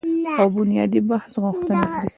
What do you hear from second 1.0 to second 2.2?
بحث غوښتنه لري